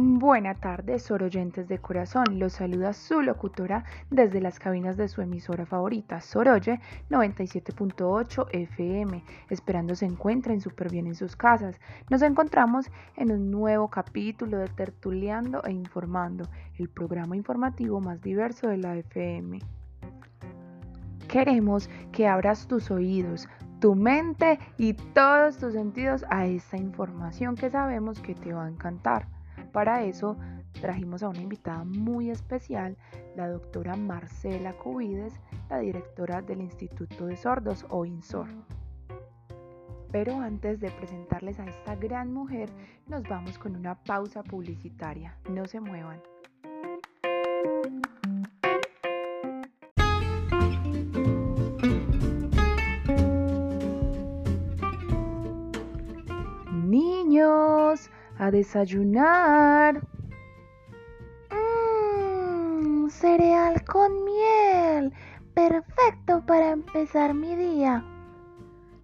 Buenas 0.00 0.60
tardes, 0.60 1.02
soroyentes 1.02 1.66
de 1.66 1.80
corazón. 1.80 2.38
Los 2.38 2.52
saluda 2.52 2.92
su 2.92 3.20
locutora 3.20 3.82
desde 4.10 4.40
las 4.40 4.60
cabinas 4.60 4.96
de 4.96 5.08
su 5.08 5.22
emisora 5.22 5.66
favorita, 5.66 6.20
Soroye 6.20 6.78
97.8 7.10 8.46
FM. 8.52 9.24
Esperando 9.50 9.96
se 9.96 10.06
encuentren 10.06 10.60
súper 10.60 10.88
bien 10.88 11.08
en 11.08 11.16
sus 11.16 11.34
casas. 11.34 11.80
Nos 12.10 12.22
encontramos 12.22 12.86
en 13.16 13.32
un 13.32 13.50
nuevo 13.50 13.90
capítulo 13.90 14.58
de 14.58 14.68
Tertuleando 14.68 15.64
e 15.64 15.72
Informando, 15.72 16.48
el 16.78 16.88
programa 16.88 17.34
informativo 17.34 18.00
más 18.00 18.22
diverso 18.22 18.68
de 18.68 18.76
la 18.76 18.94
FM. 18.94 19.58
Queremos 21.26 21.90
que 22.12 22.28
abras 22.28 22.68
tus 22.68 22.92
oídos, 22.92 23.48
tu 23.80 23.96
mente 23.96 24.60
y 24.76 24.92
todos 24.92 25.58
tus 25.58 25.72
sentidos 25.72 26.24
a 26.30 26.46
esta 26.46 26.76
información 26.76 27.56
que 27.56 27.68
sabemos 27.68 28.20
que 28.20 28.36
te 28.36 28.52
va 28.52 28.66
a 28.66 28.70
encantar. 28.70 29.37
Para 29.72 30.02
eso 30.04 30.36
trajimos 30.80 31.22
a 31.22 31.28
una 31.28 31.40
invitada 31.40 31.84
muy 31.84 32.30
especial, 32.30 32.96
la 33.36 33.48
doctora 33.48 33.96
Marcela 33.96 34.72
Cubides, 34.74 35.40
la 35.70 35.78
directora 35.78 36.42
del 36.42 36.60
Instituto 36.60 37.26
de 37.26 37.36
Sordos 37.36 37.86
o 37.88 38.04
INSOR. 38.04 38.48
Pero 40.10 40.40
antes 40.40 40.80
de 40.80 40.90
presentarles 40.90 41.60
a 41.60 41.66
esta 41.66 41.94
gran 41.94 42.32
mujer, 42.32 42.70
nos 43.08 43.22
vamos 43.24 43.58
con 43.58 43.76
una 43.76 43.94
pausa 43.94 44.42
publicitaria. 44.42 45.36
No 45.50 45.66
se 45.66 45.80
muevan. 45.80 46.20
A 58.38 58.50
desayunar. 58.50 60.00
Mmm, 61.50 63.08
cereal 63.08 63.84
con 63.84 64.24
miel. 64.24 65.12
Perfecto 65.54 66.44
para 66.46 66.70
empezar 66.70 67.34
mi 67.34 67.56
día. 67.56 68.04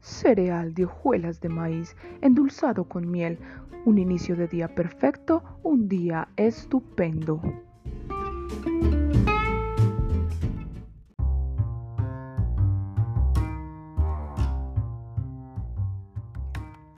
Cereal 0.00 0.74
de 0.74 0.84
hojuelas 0.84 1.40
de 1.40 1.48
maíz 1.48 1.96
endulzado 2.20 2.84
con 2.84 3.10
miel. 3.10 3.38
Un 3.84 3.98
inicio 3.98 4.36
de 4.36 4.46
día 4.46 4.68
perfecto, 4.68 5.42
un 5.62 5.88
día 5.88 6.28
estupendo. 6.36 7.40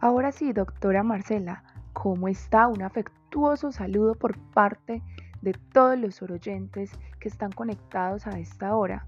Ahora 0.01 0.33
sí, 0.33 0.53
doctora 0.53 1.03
Marcela, 1.03 1.65
¿Cómo 2.05 2.29
está? 2.29 2.67
Un 2.67 2.83
afectuoso 2.83 3.73
saludo 3.73 4.15
por 4.15 4.37
parte 4.37 5.01
de 5.41 5.55
todos 5.73 5.99
los 5.99 6.21
oyentes 6.21 6.93
que 7.19 7.29
están 7.29 7.51
conectados 7.51 8.27
a 8.27 8.39
esta 8.39 8.77
hora. 8.77 9.07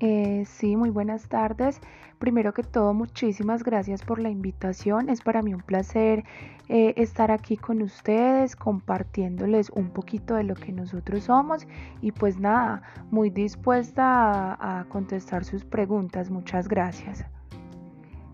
Eh, 0.00 0.42
sí, 0.46 0.74
muy 0.74 0.90
buenas 0.90 1.28
tardes. 1.28 1.80
Primero 2.18 2.52
que 2.52 2.64
todo, 2.64 2.92
muchísimas 2.92 3.62
gracias 3.62 4.02
por 4.02 4.18
la 4.18 4.30
invitación. 4.30 5.08
Es 5.10 5.20
para 5.20 5.40
mí 5.40 5.54
un 5.54 5.62
placer 5.62 6.24
eh, 6.68 6.94
estar 6.96 7.30
aquí 7.30 7.56
con 7.56 7.82
ustedes, 7.82 8.56
compartiéndoles 8.56 9.70
un 9.70 9.90
poquito 9.90 10.34
de 10.34 10.42
lo 10.42 10.56
que 10.56 10.72
nosotros 10.72 11.22
somos 11.22 11.68
y 12.00 12.10
pues 12.10 12.40
nada, 12.40 12.82
muy 13.12 13.30
dispuesta 13.30 14.54
a 14.60 14.86
contestar 14.88 15.44
sus 15.44 15.64
preguntas. 15.64 16.30
Muchas 16.30 16.66
gracias. 16.66 17.24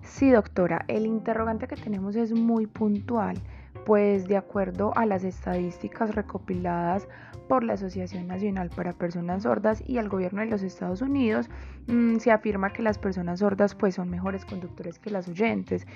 Sí, 0.05 0.31
doctora, 0.31 0.85
el 0.87 1.07
interrogante 1.07 1.67
que 1.67 1.77
tenemos 1.77 2.15
es 2.15 2.33
muy 2.33 2.67
puntual, 2.67 3.37
pues 3.87 4.29
de 4.29 4.37
acuerdo 4.37 4.93
a 4.97 5.07
las 5.07 5.25
estadísticas 5.25 6.15
recopiladas 6.15 7.09
por 7.49 7.65
la 7.65 7.73
Asociación 7.73 8.27
Nacional 8.27 8.71
para 8.71 8.93
Personas 8.93 9.43
Sordas 9.43 9.83
y 9.87 9.99
el 9.99 10.09
gobierno 10.09 10.41
de 10.41 10.47
los 10.47 10.63
Estados 10.63 11.03
Unidos, 11.03 11.51
mm, 11.89 12.17
se 12.17 12.31
afirma 12.31 12.73
que 12.73 12.83
las 12.83 12.99
personas 12.99 13.41
sordas 13.41 13.75
pues 13.75 13.95
son 13.97 14.11
mejores 14.11 14.45
conductores 14.45 14.99
que 14.99 15.11
las 15.11 15.27
oyentes. 15.27 15.87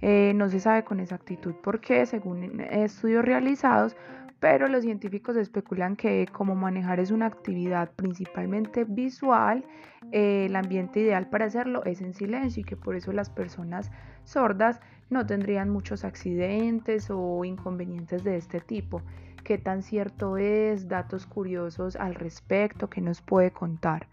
Eh, 0.00 0.32
no 0.34 0.48
se 0.48 0.60
sabe 0.60 0.82
con 0.84 0.98
exactitud 0.98 1.54
por 1.54 1.80
qué, 1.80 2.06
según 2.06 2.60
estudios 2.60 3.24
realizados, 3.24 3.96
pero 4.40 4.68
los 4.68 4.84
científicos 4.84 5.36
especulan 5.36 5.96
que 5.96 6.26
como 6.30 6.54
manejar 6.54 7.00
es 7.00 7.10
una 7.10 7.26
actividad 7.26 7.90
principalmente 7.96 8.84
visual, 8.84 9.64
eh, 10.12 10.46
el 10.46 10.56
ambiente 10.56 11.00
ideal 11.00 11.28
para 11.28 11.46
hacerlo 11.46 11.84
es 11.84 12.00
en 12.00 12.14
silencio 12.14 12.60
y 12.60 12.64
que 12.64 12.76
por 12.76 12.94
eso 12.94 13.12
las 13.12 13.30
personas 13.30 13.90
sordas 14.24 14.80
no 15.10 15.26
tendrían 15.26 15.70
muchos 15.70 16.04
accidentes 16.04 17.08
o 17.10 17.44
inconvenientes 17.44 18.22
de 18.22 18.36
este 18.36 18.60
tipo. 18.60 19.02
¿Qué 19.42 19.58
tan 19.58 19.82
cierto 19.82 20.36
es? 20.36 20.88
Datos 20.88 21.26
curiosos 21.26 21.96
al 21.96 22.14
respecto 22.14 22.88
que 22.88 23.00
nos 23.00 23.22
puede 23.22 23.50
contar. 23.50 24.06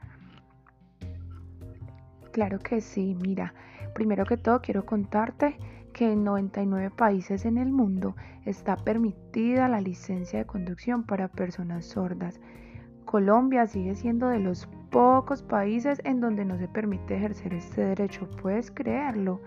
Claro 2.31 2.59
que 2.59 2.81
sí, 2.81 3.15
mira, 3.19 3.53
primero 3.93 4.25
que 4.25 4.37
todo 4.37 4.61
quiero 4.61 4.85
contarte 4.85 5.57
que 5.95 6.11
en 6.11 6.25
99 6.25 6.91
países 6.91 7.45
en 7.45 7.57
el 7.57 7.71
mundo 7.71 8.17
está 8.43 8.75
permitida 8.75 9.69
la 9.69 9.79
licencia 9.79 10.39
de 10.39 10.45
conducción 10.45 11.03
para 11.03 11.29
personas 11.29 11.85
sordas. 11.85 12.41
Colombia 13.05 13.65
sigue 13.65 13.95
siendo 13.95 14.27
de 14.27 14.39
los 14.39 14.67
pocos 14.91 15.41
países 15.41 16.01
en 16.03 16.19
donde 16.19 16.43
no 16.43 16.57
se 16.57 16.67
permite 16.67 17.15
ejercer 17.15 17.53
este 17.53 17.85
derecho, 17.85 18.27
puedes 18.41 18.71
creerlo. 18.71 19.39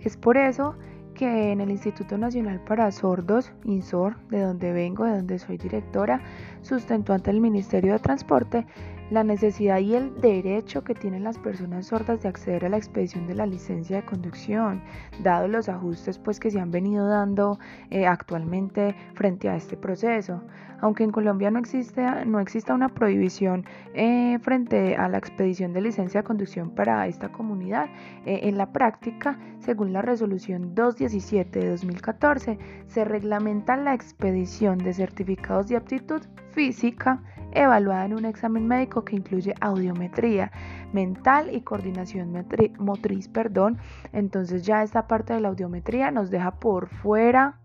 Es 0.00 0.16
por 0.16 0.36
eso 0.36 0.76
que 1.14 1.50
en 1.50 1.60
el 1.60 1.72
Instituto 1.72 2.16
Nacional 2.16 2.60
para 2.60 2.92
Sordos, 2.92 3.52
INSOR, 3.64 4.16
de 4.28 4.42
donde 4.42 4.72
vengo, 4.72 5.06
de 5.06 5.16
donde 5.16 5.40
soy 5.40 5.58
directora, 5.58 6.22
sustentó 6.62 7.14
ante 7.14 7.32
el 7.32 7.40
Ministerio 7.40 7.94
de 7.94 7.98
Transporte 7.98 8.64
la 9.10 9.24
necesidad 9.24 9.78
y 9.78 9.94
el 9.94 10.20
derecho 10.20 10.84
que 10.84 10.94
tienen 10.94 11.24
las 11.24 11.38
personas 11.38 11.86
sordas 11.86 12.22
de 12.22 12.28
acceder 12.28 12.64
a 12.64 12.68
la 12.68 12.76
expedición 12.76 13.26
de 13.26 13.34
la 13.34 13.46
licencia 13.46 13.96
de 13.96 14.04
conducción, 14.04 14.82
dado 15.22 15.48
los 15.48 15.68
ajustes 15.68 16.18
pues 16.18 16.38
que 16.38 16.50
se 16.50 16.60
han 16.60 16.70
venido 16.70 17.06
dando 17.08 17.58
eh, 17.90 18.06
actualmente 18.06 18.94
frente 19.14 19.48
a 19.48 19.56
este 19.56 19.76
proceso. 19.76 20.42
Aunque 20.82 21.04
en 21.04 21.10
Colombia 21.10 21.50
no 21.50 21.58
existe 21.58 22.02
no 22.24 22.40
exista 22.40 22.72
una 22.72 22.88
prohibición 22.88 23.66
eh, 23.94 24.38
frente 24.40 24.96
a 24.96 25.08
la 25.08 25.18
expedición 25.18 25.72
de 25.72 25.82
licencia 25.82 26.22
de 26.22 26.26
conducción 26.26 26.70
para 26.70 27.06
esta 27.06 27.30
comunidad, 27.30 27.86
eh, 28.24 28.40
en 28.44 28.56
la 28.56 28.72
práctica, 28.72 29.38
según 29.58 29.92
la 29.92 30.02
resolución 30.02 30.74
217 30.74 31.58
de 31.58 31.70
2014, 31.70 32.58
se 32.86 33.04
reglamenta 33.04 33.76
la 33.76 33.94
expedición 33.94 34.78
de 34.78 34.94
certificados 34.94 35.68
de 35.68 35.76
aptitud 35.76 36.22
física 36.52 37.22
evaluada 37.52 38.04
en 38.04 38.14
un 38.14 38.24
examen 38.24 38.66
médico 38.66 39.04
que 39.04 39.16
incluye 39.16 39.54
audiometría 39.60 40.52
mental 40.92 41.54
y 41.54 41.60
coordinación 41.62 42.32
motriz, 42.78 43.28
perdón. 43.28 43.78
Entonces 44.12 44.64
ya 44.64 44.82
esta 44.82 45.06
parte 45.06 45.34
de 45.34 45.40
la 45.40 45.48
audiometría 45.48 46.10
nos 46.10 46.30
deja 46.30 46.52
por 46.52 46.88
fuera, 46.88 47.58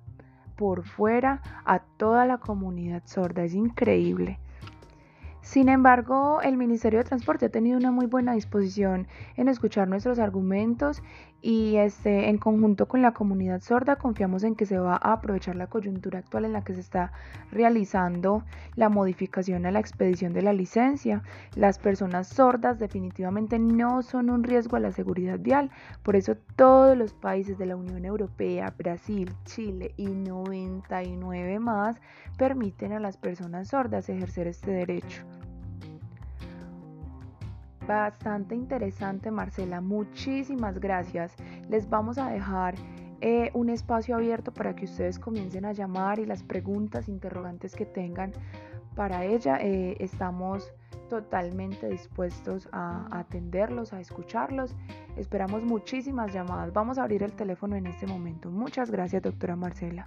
por 0.56 0.84
fuera 0.86 1.42
a 1.66 1.80
toda 1.80 2.26
la 2.26 2.38
comunidad 2.38 3.04
sorda. 3.06 3.44
Es 3.44 3.54
increíble. 3.54 4.40
Sin 5.42 5.70
embargo, 5.70 6.42
el 6.42 6.58
Ministerio 6.58 6.98
de 6.98 7.06
Transporte 7.06 7.46
ha 7.46 7.50
tenido 7.50 7.78
una 7.78 7.92
muy 7.92 8.08
buena 8.08 8.34
disposición 8.34 9.08
en 9.36 9.48
escuchar 9.48 9.88
nuestros 9.88 10.18
argumentos 10.18 11.04
y 11.46 11.78
este, 11.78 12.30
en 12.30 12.40
conjunto 12.40 12.88
con 12.88 13.04
la 13.04 13.14
comunidad 13.14 13.62
sorda 13.62 13.98
confiamos 13.98 14.44
en 14.44 14.56
que 14.56 14.66
se 14.66 14.80
va 14.80 14.96
a 14.96 15.14
aprovechar 15.14 15.56
la 15.56 15.68
coyuntura 15.68 16.18
actual 16.18 16.44
en 16.44 16.54
la 16.54 16.64
que 16.64 16.74
se 16.74 16.80
está 16.80 17.12
realizando 17.52 18.44
la 18.74 18.90
modificación 18.90 19.68
a 19.68 19.72
la 19.72 19.80
expedición 19.80 20.34
de 20.34 20.42
la 20.42 20.54
licencia. 20.54 21.22
Las 21.54 21.78
personas 21.78 22.30
sordas 22.30 22.80
definitivamente 22.80 23.60
no 23.60 24.02
son 24.02 24.32
un 24.32 24.44
riesgo 24.44 24.76
a 24.76 24.80
la 24.80 24.92
seguridad 24.92 25.38
vial, 25.38 25.70
por 26.02 26.16
eso 26.16 26.36
todos 26.56 26.98
los 26.98 27.14
países 27.14 27.60
de 27.60 27.68
la 27.68 27.76
Unión 27.76 28.06
Europea, 28.06 28.74
Brasil, 28.76 29.32
Chile 29.44 29.94
y 29.98 30.08
99 30.08 31.60
más 31.60 32.02
permiten 32.40 32.92
a 32.92 33.00
las 33.00 33.18
personas 33.18 33.68
sordas 33.68 34.10
ejercer 34.10 34.48
este 34.48 34.72
derecho. 34.72 35.22
Bastante 37.88 38.56
interesante, 38.56 39.30
Marcela. 39.30 39.80
Muchísimas 39.82 40.80
gracias. 40.80 41.36
Les 41.70 41.88
vamos 41.90 42.18
a 42.18 42.30
dejar 42.30 42.76
eh, 43.22 43.52
un 43.54 43.70
espacio 43.70 44.16
abierto 44.16 44.52
para 44.52 44.76
que 44.76 44.86
ustedes 44.86 45.20
comiencen 45.20 45.66
a 45.66 45.72
llamar 45.72 46.20
y 46.20 46.26
las 46.26 46.44
preguntas, 46.44 47.08
interrogantes 47.08 47.76
que 47.76 47.86
tengan 47.86 48.32
para 48.96 49.24
ella. 49.26 49.58
Eh, 49.62 49.98
estamos 50.00 50.72
totalmente 51.10 51.88
dispuestos 51.88 52.68
a 52.72 53.08
atenderlos, 53.12 53.94
a 53.94 54.00
escucharlos. 54.00 54.76
Esperamos 55.16 55.64
muchísimas 55.64 56.34
llamadas. 56.34 56.74
Vamos 56.74 56.98
a 56.98 57.04
abrir 57.04 57.24
el 57.24 57.34
teléfono 57.34 57.76
en 57.76 57.86
este 57.88 58.08
momento. 58.08 58.50
Muchas 58.50 58.90
gracias, 58.90 59.22
doctora 59.22 59.56
Marcela. 59.56 60.06